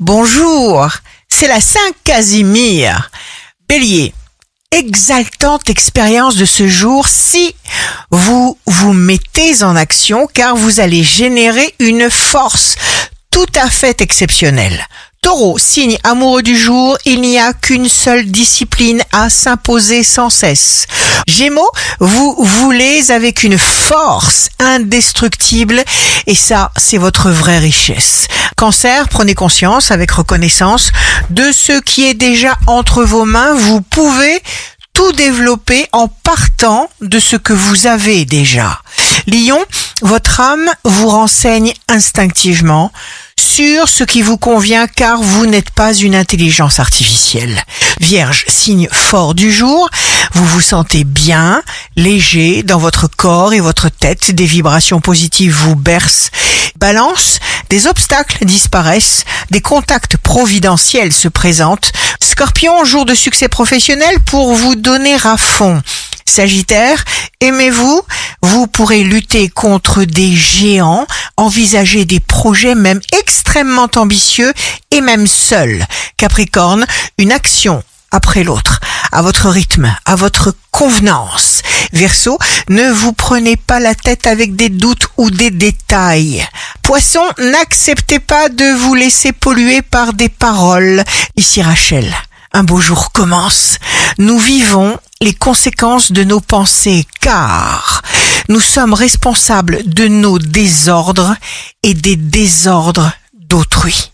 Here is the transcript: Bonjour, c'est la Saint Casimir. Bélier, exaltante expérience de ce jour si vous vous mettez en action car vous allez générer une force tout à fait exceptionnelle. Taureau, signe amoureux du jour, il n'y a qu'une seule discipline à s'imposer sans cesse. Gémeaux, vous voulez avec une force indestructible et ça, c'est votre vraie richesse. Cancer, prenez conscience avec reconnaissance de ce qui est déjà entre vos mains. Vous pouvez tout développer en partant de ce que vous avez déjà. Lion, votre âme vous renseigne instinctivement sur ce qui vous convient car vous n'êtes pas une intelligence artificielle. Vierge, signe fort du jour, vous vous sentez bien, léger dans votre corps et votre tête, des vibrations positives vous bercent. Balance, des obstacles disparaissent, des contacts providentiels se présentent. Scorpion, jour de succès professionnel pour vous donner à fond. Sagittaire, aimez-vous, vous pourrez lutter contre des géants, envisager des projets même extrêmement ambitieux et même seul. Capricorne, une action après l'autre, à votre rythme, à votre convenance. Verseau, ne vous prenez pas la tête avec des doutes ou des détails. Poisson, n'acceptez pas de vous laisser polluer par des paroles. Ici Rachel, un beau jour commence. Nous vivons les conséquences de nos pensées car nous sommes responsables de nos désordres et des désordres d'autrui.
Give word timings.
Bonjour, 0.00 0.88
c'est 1.28 1.48
la 1.48 1.60
Saint 1.60 1.80
Casimir. 2.04 3.10
Bélier, 3.68 4.14
exaltante 4.70 5.68
expérience 5.68 6.36
de 6.36 6.44
ce 6.44 6.68
jour 6.68 7.08
si 7.08 7.52
vous 8.12 8.56
vous 8.64 8.92
mettez 8.92 9.64
en 9.64 9.74
action 9.74 10.28
car 10.32 10.54
vous 10.54 10.78
allez 10.78 11.02
générer 11.02 11.74
une 11.80 12.10
force 12.10 12.76
tout 13.32 13.50
à 13.60 13.68
fait 13.68 14.00
exceptionnelle. 14.00 14.86
Taureau, 15.20 15.58
signe 15.58 15.98
amoureux 16.04 16.42
du 16.42 16.56
jour, 16.56 16.96
il 17.04 17.20
n'y 17.20 17.40
a 17.40 17.52
qu'une 17.52 17.88
seule 17.88 18.26
discipline 18.26 19.02
à 19.10 19.28
s'imposer 19.28 20.04
sans 20.04 20.30
cesse. 20.30 20.86
Gémeaux, 21.28 21.70
vous 22.00 22.34
voulez 22.38 23.10
avec 23.10 23.42
une 23.42 23.58
force 23.58 24.48
indestructible 24.58 25.84
et 26.26 26.34
ça, 26.34 26.72
c'est 26.78 26.96
votre 26.96 27.30
vraie 27.30 27.58
richesse. 27.58 28.28
Cancer, 28.56 29.08
prenez 29.10 29.34
conscience 29.34 29.90
avec 29.90 30.10
reconnaissance 30.10 30.90
de 31.28 31.52
ce 31.52 31.80
qui 31.80 32.06
est 32.06 32.14
déjà 32.14 32.56
entre 32.66 33.04
vos 33.04 33.26
mains. 33.26 33.54
Vous 33.54 33.82
pouvez 33.82 34.42
tout 34.94 35.12
développer 35.12 35.86
en 35.92 36.08
partant 36.08 36.88
de 37.02 37.18
ce 37.18 37.36
que 37.36 37.52
vous 37.52 37.86
avez 37.86 38.24
déjà. 38.24 38.80
Lion, 39.26 39.62
votre 40.00 40.40
âme 40.40 40.70
vous 40.84 41.08
renseigne 41.08 41.74
instinctivement 41.88 42.90
sur 43.38 43.88
ce 43.88 44.02
qui 44.02 44.22
vous 44.22 44.38
convient 44.38 44.86
car 44.86 45.22
vous 45.22 45.46
n'êtes 45.46 45.70
pas 45.70 45.94
une 45.94 46.16
intelligence 46.16 46.80
artificielle. 46.80 47.62
Vierge, 48.00 48.44
signe 48.48 48.88
fort 48.90 49.34
du 49.34 49.52
jour, 49.52 49.88
vous 50.32 50.44
vous 50.44 50.60
sentez 50.60 51.04
bien, 51.04 51.62
léger 51.96 52.62
dans 52.62 52.78
votre 52.78 53.08
corps 53.08 53.52
et 53.52 53.60
votre 53.60 53.88
tête, 53.88 54.30
des 54.30 54.46
vibrations 54.46 55.00
positives 55.00 55.54
vous 55.54 55.76
bercent. 55.76 56.30
Balance, 56.78 57.40
des 57.70 57.86
obstacles 57.86 58.44
disparaissent, 58.44 59.24
des 59.50 59.60
contacts 59.60 60.16
providentiels 60.16 61.12
se 61.12 61.28
présentent. 61.28 61.92
Scorpion, 62.22 62.84
jour 62.84 63.04
de 63.04 63.14
succès 63.14 63.48
professionnel 63.48 64.20
pour 64.26 64.54
vous 64.54 64.74
donner 64.74 65.16
à 65.24 65.36
fond. 65.36 65.82
Sagittaire, 66.24 67.04
aimez-vous, 67.40 68.02
vous 68.42 68.66
pourrez 68.66 69.02
lutter 69.02 69.48
contre 69.48 70.04
des 70.04 70.32
géants, 70.32 71.06
envisager 71.36 72.04
des 72.04 72.20
projets 72.20 72.74
même 72.74 73.00
extrêmement 73.18 73.88
ambitieux 73.96 74.52
et 74.90 75.00
même 75.00 75.26
seul. 75.26 75.86
Capricorne, 76.16 76.86
une 77.16 77.32
action 77.32 77.82
après 78.10 78.44
l'autre, 78.44 78.80
à 79.12 79.22
votre 79.22 79.48
rythme, 79.48 79.94
à 80.04 80.16
votre 80.16 80.54
convenance. 80.70 81.62
Verseau, 81.92 82.38
ne 82.68 82.90
vous 82.90 83.12
prenez 83.12 83.56
pas 83.56 83.80
la 83.80 83.94
tête 83.94 84.26
avec 84.26 84.56
des 84.56 84.68
doutes 84.68 85.08
ou 85.16 85.30
des 85.30 85.50
détails. 85.50 86.46
Poisson, 86.82 87.22
n'acceptez 87.38 88.18
pas 88.18 88.48
de 88.48 88.76
vous 88.76 88.94
laisser 88.94 89.32
polluer 89.32 89.82
par 89.82 90.12
des 90.12 90.28
paroles. 90.28 91.02
Ici 91.36 91.62
Rachel, 91.62 92.14
un 92.52 92.64
beau 92.64 92.80
jour 92.80 93.12
commence. 93.12 93.78
Nous 94.18 94.38
vivons 94.38 94.98
les 95.20 95.34
conséquences 95.34 96.12
de 96.12 96.24
nos 96.24 96.40
pensées 96.40 97.06
car 97.20 98.02
nous 98.48 98.60
sommes 98.60 98.94
responsables 98.94 99.82
de 99.84 100.08
nos 100.08 100.38
désordres 100.38 101.34
et 101.82 101.94
des 101.94 102.16
désordres 102.16 103.12
d'autrui. 103.34 104.12